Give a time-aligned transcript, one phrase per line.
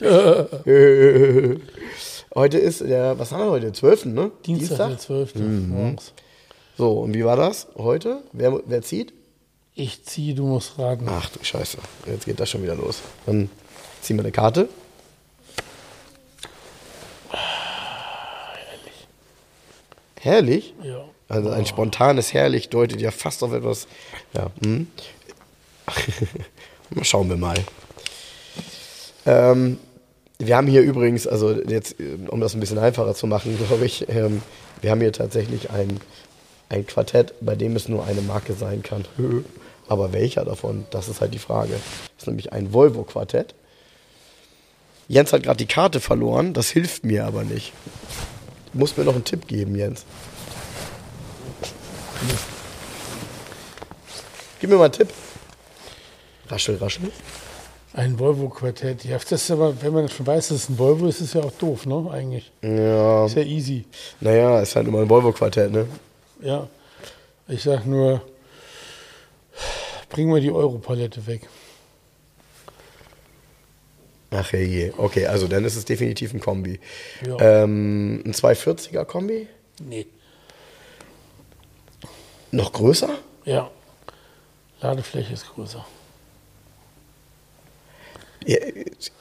[2.34, 3.72] heute ist der, was haben wir heute?
[3.72, 4.06] 12.
[4.06, 4.30] ne?
[4.46, 5.34] Dienstag, der 12.
[5.34, 6.12] morgens.
[6.78, 8.22] So, und wie war das heute?
[8.32, 9.12] Wer, wer zieht?
[9.74, 11.06] Ich ziehe, du musst raten.
[11.08, 13.02] Ach du Scheiße, jetzt geht das schon wieder los.
[13.26, 13.50] Dann
[14.00, 14.68] ziehen wir eine Karte.
[20.18, 20.74] Herrlich?
[20.82, 21.04] Ja.
[21.28, 23.86] Also ein spontanes Herrlich deutet ja fast auf etwas.
[24.32, 24.50] Ja.
[24.62, 24.86] Hm.
[27.02, 27.56] schauen wir mal.
[29.26, 29.78] Ähm,
[30.40, 31.96] wir haben hier übrigens, also jetzt,
[32.28, 34.42] um das ein bisschen einfacher zu machen, glaube ich, ähm,
[34.80, 36.00] wir haben hier tatsächlich ein,
[36.68, 39.04] ein Quartett, bei dem es nur eine Marke sein kann.
[39.88, 40.86] Aber welcher davon?
[40.90, 41.72] Das ist halt die Frage.
[41.72, 43.54] Das ist nämlich ein Volvo-Quartett.
[45.08, 47.72] Jens hat gerade die Karte verloren, das hilft mir aber nicht.
[48.72, 50.04] Du musst mir noch einen Tipp geben, Jens.
[54.60, 55.08] Gib mir mal einen Tipp.
[56.48, 57.10] Raschel, raschel.
[57.92, 59.04] Ein Volvo-Quartett.
[59.04, 61.32] Ja, das ist aber, wenn man schon weiß, dass es ein Volvo ist, ist es
[61.34, 62.08] ja auch doof, ne?
[62.12, 62.52] Eigentlich.
[62.62, 63.84] Ja, Ist ja easy.
[64.20, 65.86] naja, ist halt immer ein Volvo-Quartett, ne?
[66.40, 66.68] Ja.
[67.48, 68.22] Ich sag nur,
[70.08, 71.48] bringen wir die Europalette weg.
[74.30, 76.78] Ach je, okay, also dann ist es definitiv ein Kombi.
[77.26, 77.64] Ja.
[77.64, 79.48] Ähm, ein 240er Kombi?
[79.82, 80.06] Nee.
[82.52, 83.10] Noch größer?
[83.44, 83.68] Ja.
[84.80, 85.84] Ladefläche ist größer.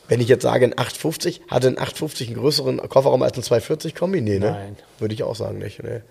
[0.07, 3.95] Wenn ich jetzt sage ein 850, hatte ein 850 einen größeren Kofferraum als ein 240
[3.95, 4.21] Kombi?
[4.21, 4.51] Nee, ne?
[4.51, 4.75] Nein.
[4.97, 5.83] Würde ich auch sagen, nicht.
[5.83, 6.01] Nee.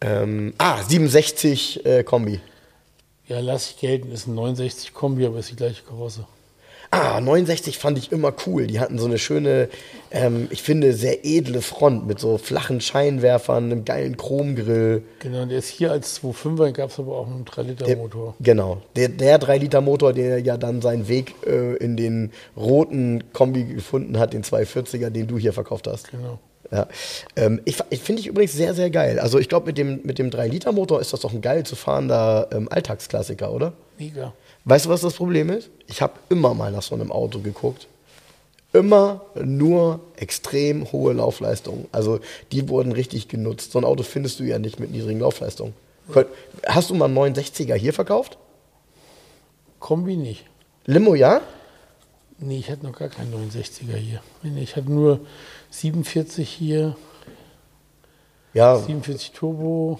[0.00, 2.40] Ähm, ah, 67 äh, Kombi.
[3.26, 6.26] Ja, lass ich gelten, ist ein 69 Kombi, aber ist die gleiche Karosse.
[6.94, 8.68] Ah, 69 fand ich immer cool.
[8.68, 9.68] Die hatten so eine schöne,
[10.12, 15.02] ähm, ich finde, sehr edle Front mit so flachen Scheinwerfern, einem geilen Chromgrill.
[15.18, 18.36] Genau, der ist hier als 2,5er, gab es aber auch einen 3-Liter-Motor.
[18.38, 18.80] Genau.
[18.94, 24.32] Der, der 3-Liter-Motor, der ja dann seinen Weg äh, in den roten Kombi gefunden hat,
[24.32, 26.12] den 240er, den du hier verkauft hast.
[26.12, 26.38] Genau.
[26.70, 26.86] Ja.
[27.34, 29.18] Ähm, ich ich finde ich übrigens sehr, sehr geil.
[29.18, 32.50] Also ich glaube, mit dem, mit dem 3-Liter-Motor ist das doch ein geil zu fahrender
[32.52, 33.72] ähm, Alltagsklassiker, oder?
[33.98, 34.32] Mega.
[34.64, 35.70] Weißt du, was das Problem ist?
[35.86, 37.86] Ich habe immer mal nach so einem Auto geguckt.
[38.72, 41.86] Immer nur extrem hohe Laufleistungen.
[41.92, 42.18] Also
[42.50, 43.70] die wurden richtig genutzt.
[43.72, 45.74] So ein Auto findest du ja nicht mit niedrigen Laufleistungen.
[46.66, 48.36] Hast du mal einen 69er hier verkauft?
[49.78, 50.44] Kombi nicht.
[50.86, 51.40] Limo, ja?
[52.38, 54.20] Nee, ich hatte noch gar keinen 69er hier.
[54.56, 55.20] Ich hatte nur
[55.70, 56.96] 47 hier,
[58.54, 59.98] Ja, 47 Turbo,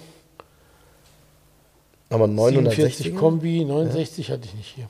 [2.09, 3.15] aber 47 960.
[3.15, 4.87] Kombi, 69 hatte ich nicht hier.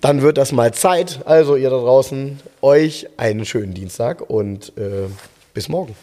[0.00, 1.20] Dann wird das mal Zeit.
[1.24, 5.08] Also ihr da draußen, euch einen schönen Dienstag und äh,
[5.52, 5.94] bis morgen.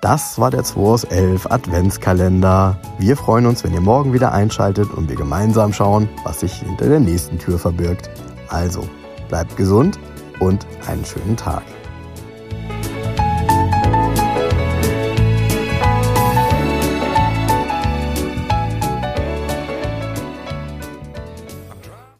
[0.00, 2.80] Das war der 2 aus 11 Adventskalender.
[3.00, 6.88] Wir freuen uns, wenn ihr morgen wieder einschaltet und wir gemeinsam schauen, was sich hinter
[6.88, 8.08] der nächsten Tür verbirgt.
[8.48, 8.88] Also,
[9.28, 9.98] bleibt gesund
[10.38, 11.64] und einen schönen Tag.